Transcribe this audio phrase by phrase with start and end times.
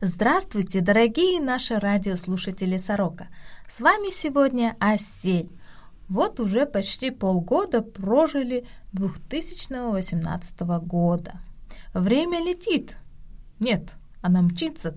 [0.00, 3.26] Здравствуйте, дорогие наши радиослушатели Сорока!
[3.68, 5.50] С вами сегодня Осель.
[6.08, 11.40] Вот уже почти полгода прожили 2018 года.
[11.92, 12.96] Время летит.
[13.58, 14.92] Нет, она мчится.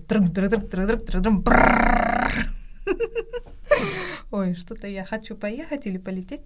[4.30, 6.42] Ой, что-то я хочу поехать или полететь.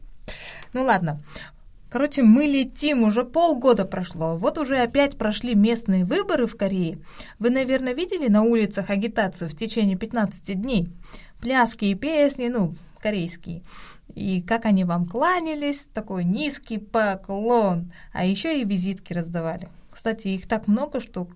[0.72, 1.20] Ну ладно.
[1.88, 4.36] Короче, мы летим, уже полгода прошло.
[4.36, 6.98] Вот уже опять прошли местные выборы в Корее.
[7.38, 10.88] Вы, наверное, видели на улицах агитацию в течение 15 дней?
[11.40, 13.62] Пляски и песни, ну, корейские.
[14.14, 17.92] И как они вам кланялись, такой низкий поклон.
[18.12, 19.68] А еще и визитки раздавали.
[19.90, 21.28] Кстати, их так много, что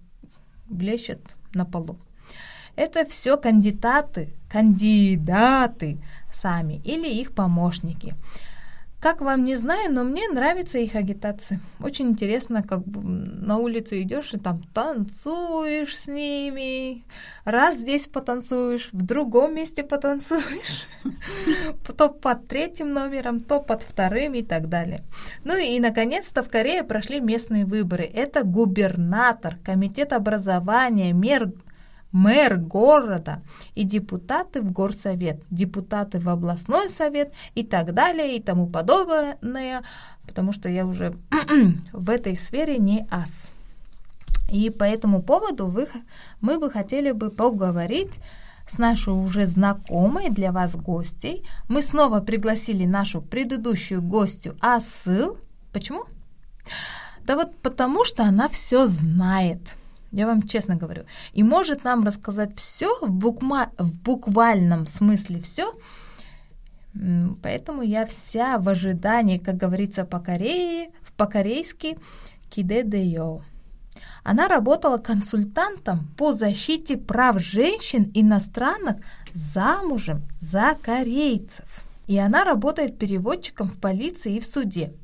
[0.68, 1.20] блещет
[1.54, 1.98] на полу.
[2.76, 5.98] Это все кандидаты, кандидаты
[6.32, 8.14] сами или их помощники.
[9.00, 11.58] Как вам не знаю, но мне нравится их агитация.
[11.82, 17.02] Очень интересно, как бы на улице идешь и там танцуешь с ними.
[17.46, 20.86] Раз здесь потанцуешь, в другом месте потанцуешь.
[21.96, 25.00] То под третьим номером, то под вторым и так далее.
[25.44, 28.04] Ну и, наконец-то, в Корее прошли местные выборы.
[28.04, 31.50] Это губернатор, комитет образования, мер
[32.12, 33.42] мэр города
[33.74, 39.82] и депутаты в горсовет, депутаты в областной совет и так далее и тому подобное,
[40.26, 41.16] потому что я уже
[41.92, 43.52] в этой сфере не ас.
[44.50, 45.86] И по этому поводу вы,
[46.40, 48.20] мы бы хотели бы поговорить
[48.68, 51.44] с нашей уже знакомой для вас гостей.
[51.68, 55.38] Мы снова пригласили нашу предыдущую гостью Асыл.
[55.72, 56.04] Почему?
[57.24, 59.60] Да вот потому что она все знает–
[60.12, 61.04] я вам честно говорю.
[61.32, 65.72] И может нам рассказать все в, букма, в буквальном смысле все.
[67.42, 71.98] Поэтому я вся в ожидании, как говорится по Корее, по-корейски
[72.48, 73.42] киде деё.
[74.24, 78.96] Она работала консультантом по защите прав женщин иностранных
[79.34, 81.66] замужем за корейцев.
[82.06, 84.94] И она работает переводчиком в полиции и в суде.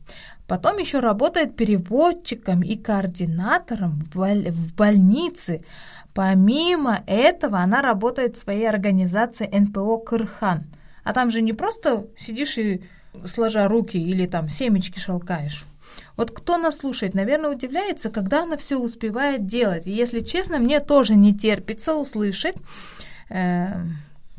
[0.46, 5.64] Потом еще работает переводчиком и координатором в, боль- в больнице.
[6.14, 10.64] Помимо этого, она работает в своей организации НПО «Кырхан».
[11.04, 12.82] А там же не просто сидишь и
[13.24, 15.64] сложа руки или там семечки шелкаешь.
[16.16, 19.86] Вот кто нас слушает, наверное, удивляется, когда она все успевает делать.
[19.86, 22.56] И если честно, мне тоже не терпится услышать,
[23.28, 23.68] э,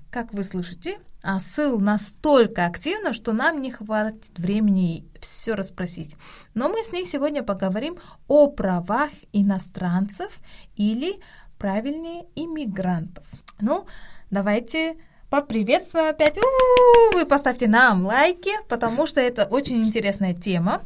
[0.09, 0.97] как вы слышите,
[1.39, 6.15] ссыл настолько активно, что нам не хватит времени все расспросить.
[6.53, 7.97] Но мы с ней сегодня поговорим
[8.27, 10.37] о правах иностранцев
[10.75, 11.19] или
[11.57, 13.25] правильнее иммигрантов.
[13.59, 13.87] Ну,
[14.29, 14.97] давайте
[15.29, 16.37] поприветствуем опять.
[16.37, 20.83] У-у-у, вы поставьте нам лайки, потому что это очень интересная тема.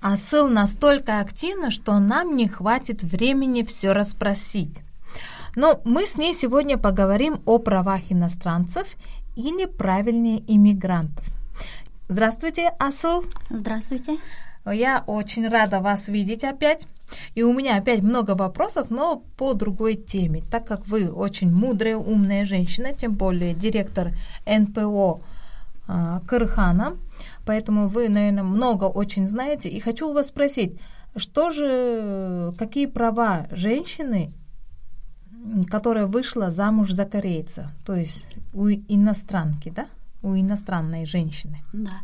[0.00, 4.85] А ссыл настолько активно, что нам не хватит времени все расспросить.
[5.56, 8.86] Но мы с ней сегодня поговорим о правах иностранцев
[9.36, 11.24] или правильнее иммигрантов.
[12.08, 13.24] Здравствуйте, Асыл.
[13.48, 14.18] Здравствуйте.
[14.66, 16.86] Я очень рада вас видеть опять.
[17.34, 20.42] И у меня опять много вопросов, но по другой теме.
[20.50, 24.12] Так как вы очень мудрая, умная женщина, тем более директор
[24.44, 25.20] НПО
[25.88, 26.96] э, Кырхана,
[27.46, 29.70] поэтому вы, наверное, много очень знаете.
[29.70, 30.78] И хочу у вас спросить,
[31.16, 34.32] что же, какие права женщины
[35.70, 39.86] которая вышла замуж за корейца, то есть у иностранки, да?
[40.22, 41.62] У иностранной женщины.
[41.72, 42.00] Да.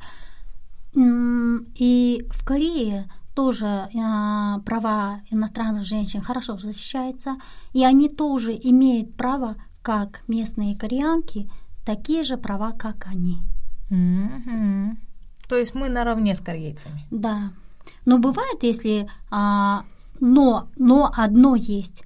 [0.94, 7.36] И в Корее тоже э, права иностранных женщин хорошо защищаются,
[7.72, 11.50] и они тоже имеют право, как местные кореянки,
[11.84, 13.38] такие же права, как они.
[13.90, 14.96] Mm-hmm.
[15.48, 17.06] То есть мы наравне с корейцами.
[17.10, 17.52] Да.
[18.04, 19.84] Но бывает, если а,
[20.20, 22.04] но, но одно есть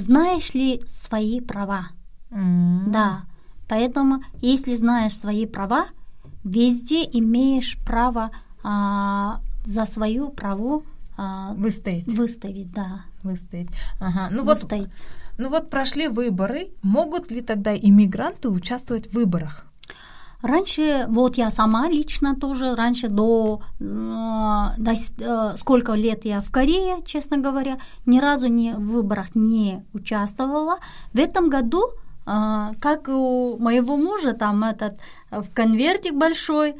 [0.00, 1.88] знаешь ли свои права.
[2.30, 2.90] Mm.
[2.90, 3.22] Да.
[3.68, 5.88] Поэтому, если знаешь свои права,
[6.44, 8.30] везде имеешь право
[8.62, 10.84] а, за свою праву
[11.16, 12.06] а, выстоять.
[12.06, 13.02] Выставить, да.
[13.22, 13.68] Выстоять.
[14.00, 14.28] Ага.
[14.30, 14.84] Ну выстоять.
[14.84, 14.90] вот,
[15.38, 16.68] ну вот прошли выборы.
[16.82, 19.66] Могут ли тогда иммигранты участвовать в выборах?
[20.42, 23.84] Раньше, вот я сама лично тоже, раньше до, э,
[24.78, 29.84] до э, сколько лет я в Корее, честно говоря, ни разу не, в выборах не
[29.92, 30.78] участвовала.
[31.12, 31.88] В этом году,
[32.24, 35.00] э, как у моего мужа, там этот
[35.30, 36.76] в конвертик большой,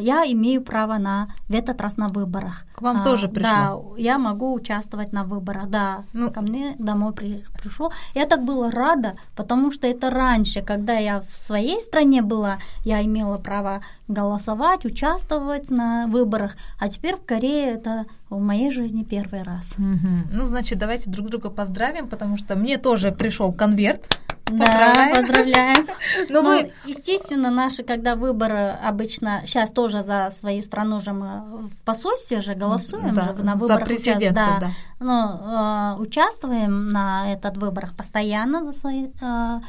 [0.00, 2.64] я имею право на в этот раз на выборах.
[2.74, 3.50] К вам а, тоже пришло?
[3.50, 6.04] Да, я могу участвовать на выборах, да.
[6.12, 7.92] Ну, ко мне домой при, пришел.
[8.14, 13.02] Я так была рада, потому что это раньше, когда я в своей стране была, я
[13.02, 19.42] имела право голосовать, участвовать на выборах, а теперь в Корее это в моей жизни первый
[19.42, 19.72] раз.
[19.78, 20.32] Угу.
[20.32, 24.18] Ну, значит, давайте друг друга поздравим, потому что мне тоже пришел конверт
[24.50, 25.86] да, поздравляем.
[26.28, 26.72] Ну, ну, вы...
[26.86, 32.54] естественно, наши, когда выборы обычно, сейчас тоже за свою страну же мы в посольстве же
[32.54, 33.80] голосуем да, же на выборах.
[33.80, 34.58] За президента, да.
[34.60, 34.70] да.
[35.00, 39.60] Ну, э, участвуем на этот выборах постоянно за свои, э,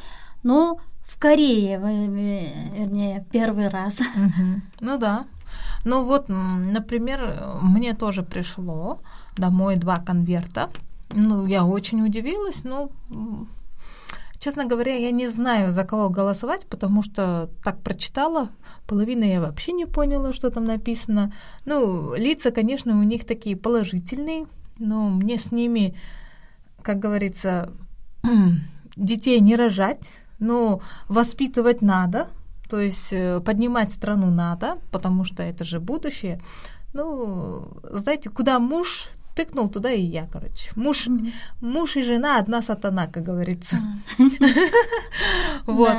[0.44, 4.00] ну, в Корее, вернее, первый раз.
[4.00, 4.62] Угу.
[4.82, 5.26] Ну да.
[5.86, 9.00] Ну вот, например, мне тоже пришло
[9.36, 10.70] домой два конверта.
[11.14, 12.90] Ну, я очень удивилась, но
[14.40, 18.50] Честно говоря, я не знаю, за кого голосовать, потому что так прочитала,
[18.86, 21.34] половина я вообще не поняла, что там написано.
[21.66, 24.46] Ну, лица, конечно, у них такие положительные,
[24.78, 25.96] но мне с ними,
[26.84, 27.72] как говорится,
[28.96, 30.10] детей не рожать,
[30.40, 32.28] но воспитывать надо,
[32.70, 36.40] то есть э, поднимать страну надо, потому что это же будущее.
[36.94, 40.72] Ну, знаете, куда муж, тыкнул туда и я, короче.
[40.76, 41.32] Муж, mm-hmm.
[41.62, 43.78] муж и жена одна сатана, как говорится.
[45.66, 45.98] Вот.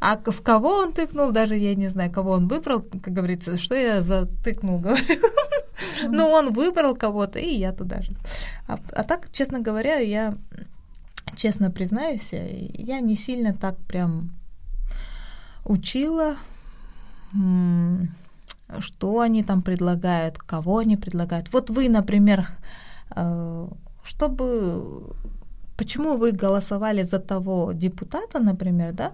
[0.00, 3.74] А в кого он тыкнул, даже я не знаю, кого он выбрал, как говорится, что
[3.74, 5.04] я затыкнул, говорю.
[6.08, 8.12] Ну, он выбрал кого-то, и я туда же.
[8.66, 10.34] А, а так, честно говоря, я,
[11.36, 14.30] честно признаюсь, я не сильно так прям
[15.64, 16.36] учила,
[18.78, 21.52] что они там предлагают, кого они предлагают.
[21.52, 22.46] Вот вы, например,
[23.16, 23.68] э,
[24.04, 25.14] чтобы
[25.76, 29.12] почему вы голосовали за того депутата, например, да?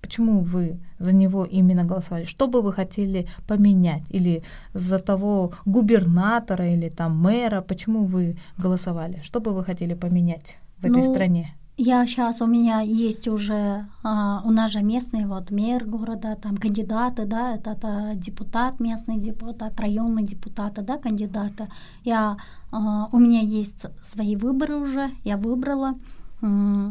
[0.00, 2.24] Почему вы за него именно голосовали?
[2.24, 4.02] Что бы вы хотели поменять?
[4.10, 4.42] Или
[4.74, 7.60] за того губернатора или там мэра?
[7.60, 9.20] Почему вы голосовали?
[9.22, 11.54] Что бы вы хотели поменять в этой ну, стране?
[11.78, 16.58] Я сейчас, у меня есть уже, а, у нас же местный вот мэр города, там
[16.58, 21.68] кандидаты, да, это, это депутат, местный депутат, районный депутат, да, кандидата.
[22.04, 22.36] Я,
[22.70, 25.94] а, у меня есть свои выборы уже, я выбрала,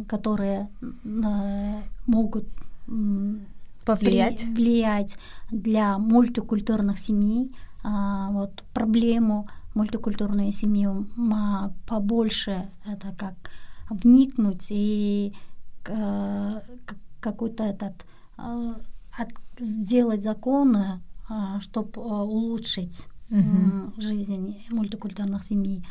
[0.08, 0.68] которые
[1.24, 2.46] а, могут
[3.86, 5.16] повлиять, при, влиять
[5.52, 7.52] для мультикультурных семей,
[7.84, 10.88] а, вот проблему мультикультурной семьи
[11.88, 13.36] побольше, это как
[13.92, 15.34] вникнуть и
[15.86, 16.62] э,
[17.20, 18.06] какой-то этот
[18.38, 18.74] э,
[19.60, 23.94] сделать законы, э, чтобы улучшить угу.
[23.98, 25.86] жизнь мультикультурных семей.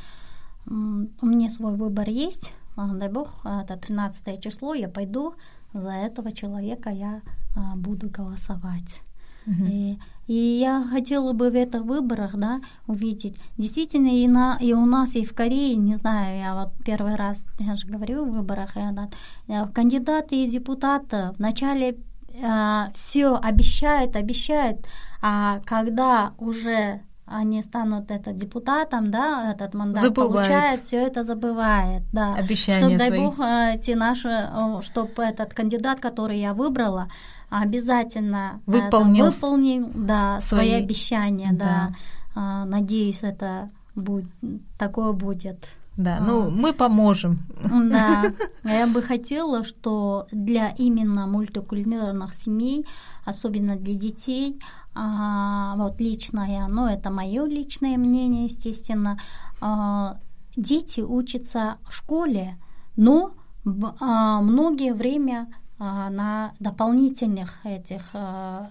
[0.66, 2.52] У меня свой выбор есть.
[2.76, 5.34] Дай бог, это 13 число, я пойду
[5.74, 7.22] за этого человека, я
[7.76, 9.02] буду голосовать.
[9.46, 9.64] Угу.
[9.68, 14.84] И, и я хотела бы в этих выборах да, увидеть, действительно, и, на, и у
[14.86, 18.76] нас, и в Корее, не знаю, я вот первый раз, я же говорю, в выборах,
[18.76, 21.96] я, да, кандидаты и депутаты вначале
[22.34, 24.86] э, все обещают, обещают,
[25.22, 30.48] а когда уже они станут это депутатом, да, этот мандат забывает.
[30.48, 32.34] получает, все это забывает, да.
[32.34, 34.50] Обещания Чтобы, дай бог, эти наши,
[34.82, 37.08] чтобы этот кандидат, который я выбрала,
[37.48, 41.64] обязательно выполнил, это, выполнил да, свои, свои обещания, да.
[41.64, 41.94] да.
[42.34, 44.30] А, надеюсь, это будет,
[44.78, 45.68] такое будет.
[45.96, 47.40] Да, а, ну мы поможем.
[47.62, 48.24] Да,
[48.64, 52.86] я бы хотела, что для именно мультикультурных семей,
[53.24, 54.58] особенно для детей,
[54.94, 59.18] а, вот личное, ну это мое личное мнение, естественно,
[59.60, 60.18] а,
[60.56, 62.56] дети учатся в школе,
[62.96, 63.32] но
[64.00, 68.70] а, многие время а, на дополнительных этих а,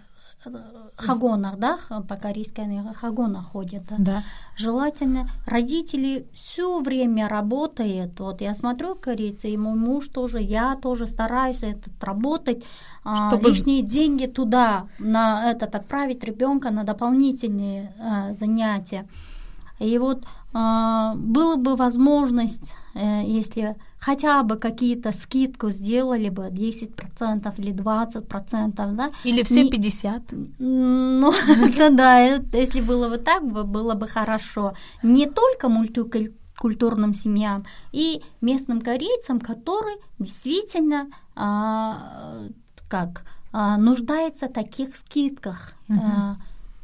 [0.96, 3.96] хагонах, да, по-корейски они хагонах ходят, да.
[4.00, 4.24] да.
[4.56, 8.20] Желательно родители все время работают.
[8.20, 12.64] Вот я смотрю корейцы, и мой муж тоже, я тоже стараюсь этот работать,
[13.04, 13.50] а, Чтобы...
[13.50, 19.08] лишние деньги туда на этот отправить ребенка на дополнительные а, занятия.
[19.80, 27.54] И вот а, была бы возможность, э, если хотя бы какие-то скидку сделали бы 10%
[27.58, 29.12] или 20%, да?
[29.24, 29.70] Или все Не...
[29.70, 30.56] 50%.
[30.60, 31.32] Ну,
[31.66, 32.20] это да,
[32.54, 34.74] если было бы так, было бы хорошо.
[35.04, 42.48] Не только мультикультурным семьям и местным корейцам, которые действительно а,
[42.88, 45.74] как а, нуждаются в таких скидках.
[45.90, 46.36] Uh-huh.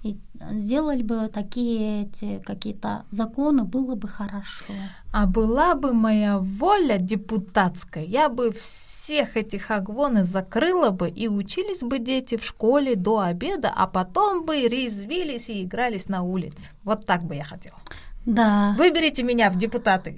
[0.06, 0.20] И
[0.52, 4.72] сделали бы такие эти какие-то законы, было бы хорошо.
[5.12, 11.82] А была бы моя воля депутатская, я бы всех этих агвоны закрыла бы, и учились
[11.82, 16.70] бы дети в школе до обеда, а потом бы резвились и игрались на улице.
[16.84, 17.80] Вот так бы я хотела.
[18.26, 18.74] Да.
[18.78, 20.18] Выберите меня в депутаты.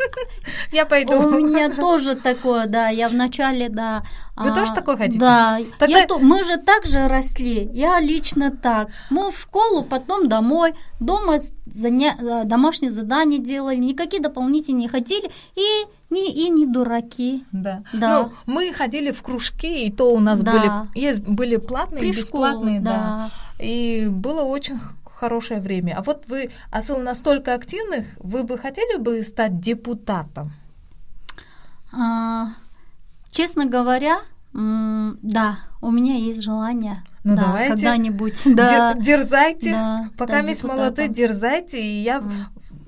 [0.72, 1.14] Я пойду.
[1.18, 2.88] У меня тоже такое, да.
[2.88, 4.02] Я вначале, да.
[4.36, 5.18] Вы тоже такое хотите?
[5.18, 5.58] Да.
[6.20, 7.68] Мы же так же росли.
[7.72, 8.88] Я лично так.
[9.10, 10.74] Мы в школу, потом домой.
[11.00, 12.44] Дома заня...
[12.44, 13.76] домашние задания делали.
[13.76, 15.30] Никакие дополнительные не ходили.
[15.54, 17.44] И не, и не дураки.
[17.52, 17.82] Да.
[17.92, 18.22] да.
[18.22, 20.52] Ну, мы ходили в кружки, и то у нас да.
[20.52, 22.80] были, есть, были платные При бесплатные.
[22.80, 23.30] Школу, да.
[23.58, 23.64] да.
[23.64, 24.78] И было очень
[25.18, 25.94] хорошее время.
[25.98, 30.52] А вот вы, Асыл, настолько активных, вы бы хотели бы стать депутатом?
[31.92, 32.52] А,
[33.30, 34.20] честно говоря,
[34.52, 37.02] да, у меня есть желание.
[37.24, 37.74] Ну да, давайте.
[37.74, 38.42] Когда-нибудь.
[38.46, 38.94] Да.
[38.94, 39.72] Дерзайте.
[39.72, 41.80] Да, Пока да, молодые, дерзайте.
[41.80, 42.30] И я mm.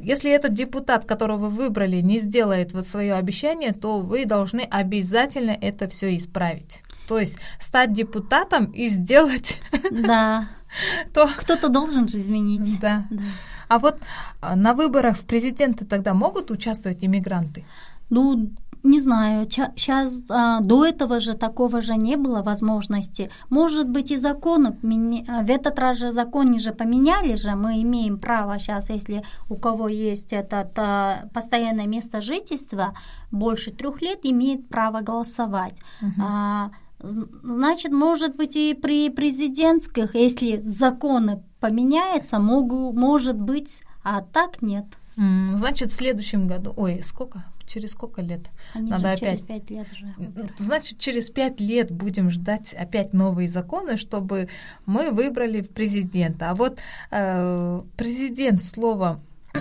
[0.02, 5.50] Если этот депутат, которого вы выбрали, не сделает вот свое обещание, то вы должны обязательно
[5.50, 6.82] это все исправить.
[7.06, 9.58] То есть стать депутатом и сделать
[9.90, 10.48] да.
[11.14, 11.28] то...
[11.36, 12.80] Кто-то должен же изменить.
[12.80, 13.06] Да.
[13.10, 13.22] да.
[13.68, 13.98] А вот
[14.40, 17.64] а, на выборах в президенты тогда могут участвовать иммигранты?
[18.10, 18.50] Ну,
[18.82, 23.30] не знаю, сейчас а, до этого же такого же не было возможности.
[23.50, 28.58] Может быть и законы, в этот раз же законы же поменяли же, мы имеем право
[28.58, 32.94] сейчас, если у кого есть это а, постоянное место жительства,
[33.30, 35.78] больше трех лет имеет право голосовать.
[36.02, 36.22] Угу.
[36.22, 36.70] А,
[37.02, 44.86] Значит, может быть, и при президентских, если законы поменяются, могу, может быть, а так нет.
[45.16, 47.44] Значит, в следующем году, ой, сколько?
[47.66, 48.50] Через сколько лет?
[48.74, 49.46] Они Надо опять.
[49.46, 50.14] Через пять лет уже.
[50.58, 54.48] Значит, через пять лет будем ждать опять новые законы, чтобы
[54.86, 56.50] мы выбрали президента.
[56.50, 56.78] А вот
[57.12, 59.20] э, президент слово.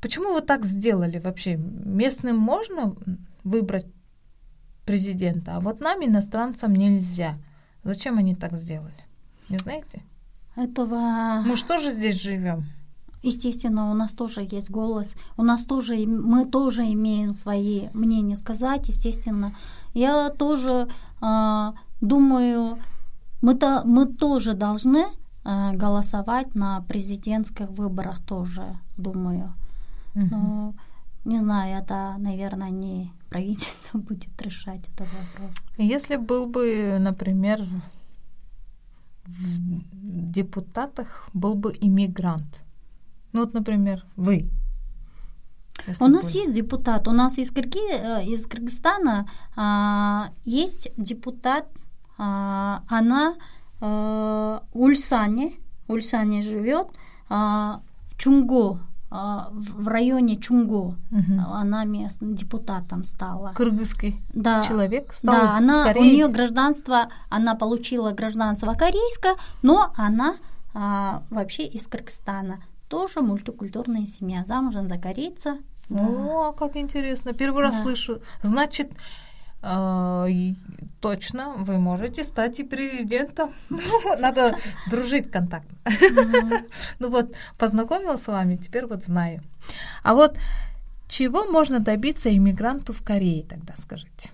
[0.00, 1.56] Почему вы так сделали вообще?
[1.56, 2.96] Местным можно
[3.44, 3.86] выбрать
[4.86, 7.34] президента, а вот нам, иностранцам, нельзя.
[7.84, 8.94] Зачем они так сделали?
[9.48, 10.02] Не знаете?
[10.56, 11.42] Этого...
[11.44, 12.64] Мы что же здесь живем?
[13.22, 18.88] Естественно, у нас тоже есть голос, у нас тоже, мы тоже имеем свои мнения сказать,
[18.88, 19.52] естественно.
[19.94, 20.88] Я тоже
[21.20, 22.78] э, думаю,
[23.42, 25.04] мы-то, мы тоже должны
[25.44, 29.54] э, голосовать на президентских выборах тоже, думаю.
[30.14, 30.26] Угу.
[30.30, 30.74] Но,
[31.26, 35.56] не знаю, это, наверное, не правительство будет решать этот вопрос.
[35.76, 37.60] Если был бы, например,
[39.24, 39.82] в
[40.30, 42.62] депутатах был бы иммигрант,
[43.32, 44.48] ну вот, например, вы.
[46.00, 51.68] У нас есть депутат, у нас из, Кырги, э, из Кыргызстана а, есть депутат,
[52.16, 53.36] а, она
[53.80, 55.52] а, Ульсане,
[55.86, 56.88] Ульсане живет,
[57.28, 58.80] а, в а,
[59.50, 60.94] в районе Чунгу.
[61.10, 61.52] Угу.
[61.52, 63.52] Она местным депутатом стала.
[63.54, 64.62] Кыргызский да.
[64.62, 70.36] человек стал Да, она, у нее гражданство, она получила гражданство корейское, но она
[70.74, 72.60] а, вообще из Кыргызстана.
[72.88, 75.58] Тоже мультикультурная семья, замужем за корейца.
[75.88, 76.06] Да.
[76.06, 77.82] О, как интересно, первый раз да.
[77.82, 78.20] слышу.
[78.42, 78.90] Значит,
[81.00, 83.50] точно вы можете стать и президентом.
[84.20, 84.56] Надо
[84.90, 85.76] дружить контактно.
[86.98, 89.42] Ну вот, познакомилась с вами, теперь вот знаю.
[90.02, 90.36] А вот
[91.08, 94.30] чего можно добиться иммигранту в Корее тогда, скажите?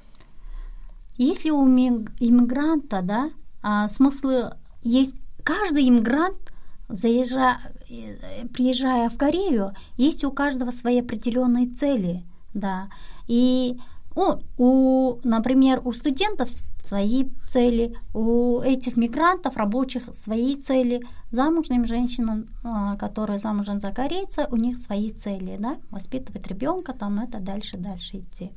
[1.17, 3.31] Если у иммигранта, да,
[3.63, 6.53] а, смысл есть, каждый иммигрант
[6.89, 12.25] заезжая, э, приезжая в Корею, есть у каждого свои определенные цели,
[12.55, 12.89] да.
[13.29, 13.79] И
[14.15, 16.49] у, у, например, у студентов
[16.85, 24.47] свои цели, у этих мигрантов, рабочих свои цели, замужним женщинам, а, которые замужем за корейца,
[24.51, 28.53] у них свои цели, да, воспитывать ребенка, там это дальше, дальше идти.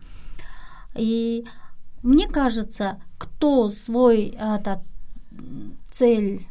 [0.95, 1.45] И
[2.03, 4.79] мне кажется, кто свой этот
[5.91, 6.47] цель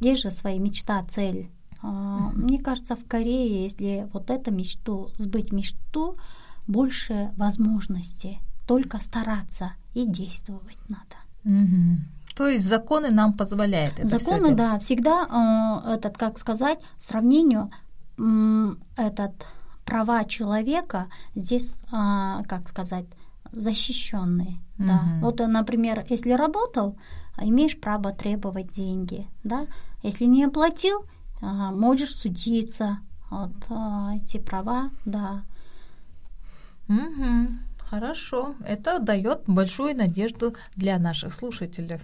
[0.00, 1.50] есть же своя мечта, цель.
[1.82, 6.16] А, мне кажется, в Корее, если вот эту мечту, сбыть мечту,
[6.66, 8.40] больше возможностей.
[8.66, 11.16] Только стараться и действовать надо.
[11.44, 11.98] Угу.
[12.36, 17.70] То есть законы нам позволяют это Законы, да, всегда э, этот, как сказать, сравнению
[18.96, 19.46] этот
[19.84, 23.06] права человека здесь, а, как сказать,
[23.52, 24.60] защищенные.
[24.78, 24.86] Угу.
[24.86, 25.00] Да.
[25.20, 26.96] Вот, например, если работал,
[27.40, 29.66] имеешь право требовать деньги, да.
[30.02, 31.04] Если не оплатил,
[31.40, 32.98] а, можешь судиться.
[33.30, 35.42] Вот а, эти права, да.
[36.88, 37.48] Угу.
[37.78, 38.54] Хорошо.
[38.66, 41.98] Это дает большую надежду для наших слушателей.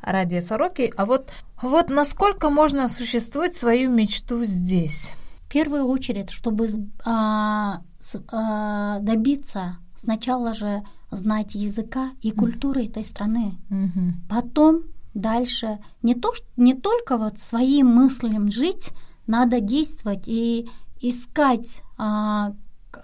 [0.00, 0.92] Радио Сороки.
[0.96, 1.30] А вот,
[1.60, 5.10] вот насколько можно осуществить свою мечту здесь?
[5.46, 6.68] В первую очередь, чтобы
[7.04, 14.22] а, с, а, добиться сначала же знать языка и культуры этой страны, Мгм.
[14.28, 14.82] потом
[15.14, 18.90] дальше не то не только вот своим мыслям жить,
[19.26, 20.68] надо действовать и
[21.00, 22.52] искать а,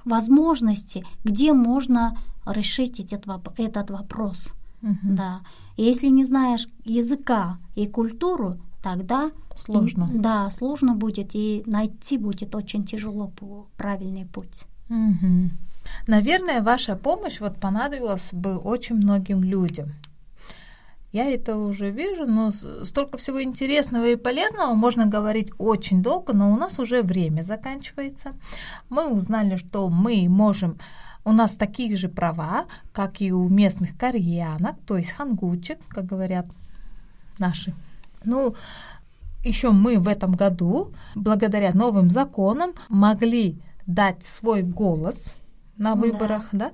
[0.05, 4.53] возможности, где можно решить этот, воп- этот вопрос.
[4.83, 5.17] Мгм.
[5.17, 5.41] Да.
[5.77, 10.11] И если не знаешь языка и культуру, тогда Сложно.
[10.13, 13.33] Да, сложно будет и найти будет очень тяжело
[13.77, 14.65] правильный путь.
[14.89, 15.53] Мгм.
[16.07, 19.93] Наверное, ваша помощь вот понадобилась бы очень многим людям.
[21.15, 26.53] Я это уже вижу, но столько всего интересного и полезного можно говорить очень долго, но
[26.53, 28.33] у нас уже время заканчивается.
[28.89, 30.77] Мы узнали, что мы можем,
[31.25, 36.47] у нас такие же права, как и у местных кореянок, то есть хангучек, как говорят
[37.39, 37.73] наши.
[38.25, 38.57] Ну,
[39.45, 45.37] еще мы в этом году, благодаря новым законам, могли дать свой голос
[45.77, 46.09] на Ну да.
[46.09, 46.73] выборах, да,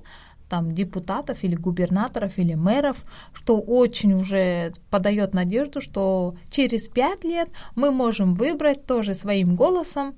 [0.51, 2.97] там депутатов или губернаторов или мэров,
[3.31, 10.13] что очень уже подает надежду, что через пять лет мы можем выбрать тоже своим голосом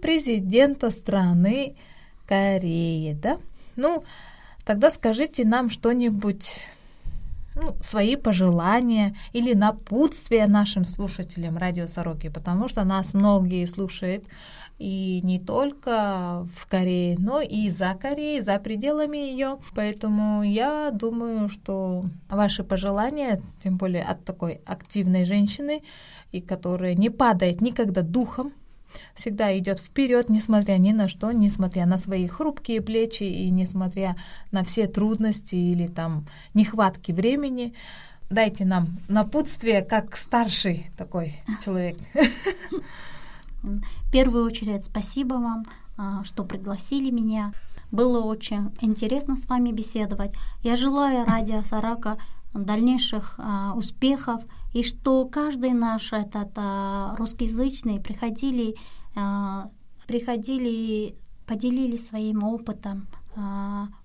[0.00, 1.76] президента страны
[2.26, 3.36] Кореи, да?
[3.76, 4.02] Ну,
[4.64, 6.60] тогда скажите нам что-нибудь
[7.54, 14.24] ну, свои пожелания или напутствия нашим слушателям радио Сороки, потому что нас многие слушают
[14.78, 19.58] и не только в Корее, но и за Кореей, за пределами ее.
[19.74, 25.82] Поэтому я думаю, что ваши пожелания, тем более от такой активной женщины,
[26.30, 28.52] и которая не падает никогда духом,
[29.14, 34.16] всегда идет вперед, несмотря ни на что, несмотря на свои хрупкие плечи и несмотря
[34.52, 37.74] на все трудности или там нехватки времени.
[38.30, 41.96] Дайте нам напутствие, как старший такой человек.
[43.62, 45.64] В первую очередь спасибо вам,
[45.96, 47.52] а, что пригласили меня.
[47.90, 50.34] Было очень интересно с вами беседовать.
[50.62, 52.18] Я желаю радио Сарака
[52.54, 58.76] дальнейших а, успехов и что каждый наш этот а, русскоязычный приходили,
[60.06, 63.08] приходили, поделились своим опытом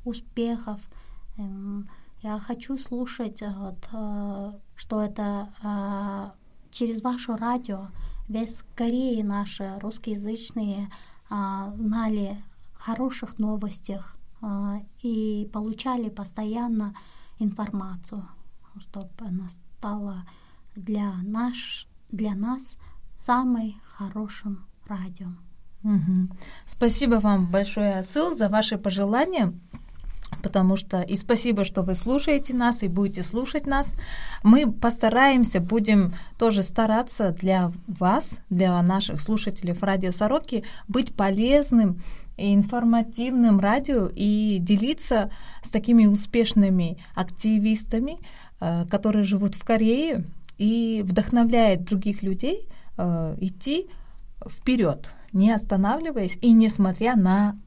[0.05, 0.79] успехов.
[1.37, 1.87] Эм,
[2.21, 3.87] Я хочу слушать, вот,
[4.75, 5.49] что это
[6.71, 7.89] через ваше радио
[8.27, 10.89] весь Кореи наши русскоязычные
[11.29, 12.37] а, знали
[12.73, 16.95] хороших новостях а, и получали постоянно
[17.39, 18.27] информацию,
[18.79, 20.25] чтобы она стала
[20.75, 22.77] для, наш, для нас
[23.13, 25.27] самой хорошим радио.
[25.83, 26.31] Мгм.
[26.65, 29.53] Спасибо вам большое, Асыл, за ваши пожелания.
[30.43, 33.87] Потому что и спасибо, что вы слушаете нас и будете слушать нас.
[34.43, 42.01] Мы постараемся, будем тоже стараться для вас, для наших слушателей радио Сороки, быть полезным
[42.35, 48.17] и информативным радио и делиться с такими успешными активистами,
[48.59, 50.25] э, которые живут в Корее
[50.57, 53.87] и вдохновляет других людей э, идти
[54.45, 57.57] вперед, не останавливаясь и несмотря на,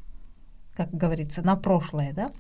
[0.76, 2.32] как говорится, на прошлое, да?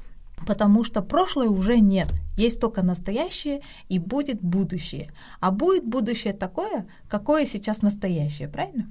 [0.44, 5.10] Потому что прошлое уже нет, есть только настоящее и будет будущее.
[5.40, 8.90] А будет будущее такое, какое сейчас настоящее, правильно?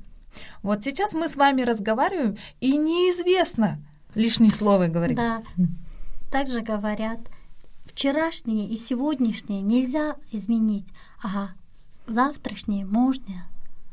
[0.63, 3.79] Вот сейчас мы с вами разговариваем, и неизвестно
[4.15, 5.17] лишние слова говорить.
[5.17, 5.43] Да,
[6.31, 7.19] также говорят,
[7.85, 10.87] вчерашнее и сегодняшнее нельзя изменить,
[11.23, 11.49] а
[12.07, 13.45] завтрашнее можно,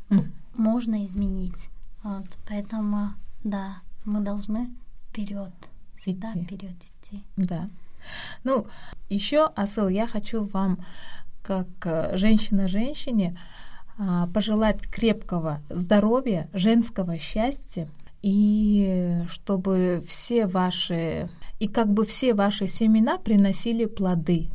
[0.09, 0.33] М.
[0.57, 1.69] можно изменить.
[2.03, 3.13] Вот, поэтому,
[3.43, 4.69] да, мы должны
[5.09, 5.53] вперед,
[6.05, 6.43] Идти.
[6.43, 7.23] вперед идти.
[7.37, 7.69] Да.
[8.43, 8.67] Ну,
[9.09, 10.79] еще, Асыл, я хочу вам,
[11.41, 13.39] как э, женщина женщине,
[13.97, 17.87] а, пожелать крепкого здоровья, женского счастья,
[18.23, 24.49] и чтобы все ваши, и как бы все ваши семена приносили плоды.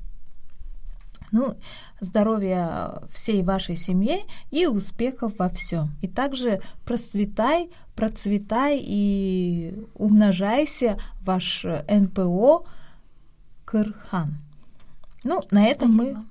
[1.31, 1.57] Ну,
[2.01, 5.91] здоровья всей вашей семье и успехов во всем.
[6.01, 12.65] И также процветай, процветай и умножайся ваш НПО
[13.65, 14.37] Кырхан.
[15.25, 16.25] Ну, на этом мы Спасибо.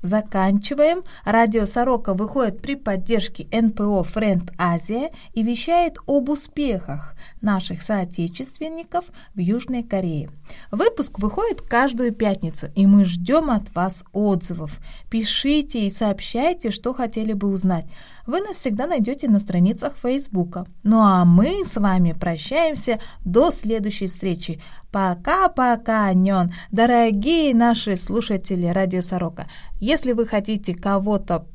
[0.00, 1.02] заканчиваем.
[1.26, 9.38] Радио Сорока выходит при поддержке НПО Френд Азия и вещает об успехах наших соотечественников в
[9.38, 10.30] Южной Корее.
[10.70, 14.78] Выпуск выходит каждую пятницу, и мы ждем от вас отзывов.
[15.10, 17.86] Пишите и сообщайте, что хотели бы узнать.
[18.26, 20.66] Вы нас всегда найдете на страницах Фейсбука.
[20.84, 24.60] Ну а мы с вами прощаемся до следующей встречи.
[24.92, 29.48] Пока-пока, Анён, дорогие наши слушатели Радио Сорока.
[29.80, 31.46] Если вы хотите кого-то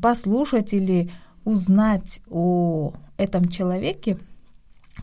[0.00, 1.10] послушать или
[1.44, 4.18] узнать о этом человеке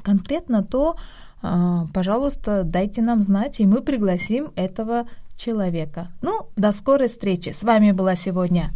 [0.04, 0.95] конкретно, то,
[1.41, 6.12] а, пожалуйста, дайте нам знать, и мы пригласим этого человека.
[6.21, 7.49] Ну, до скорой встречи.
[7.49, 8.71] С вами была сегодня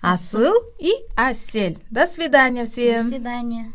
[0.00, 1.78] Асыл и Асель.
[1.90, 3.04] До свидания всем.
[3.04, 3.72] До свидания.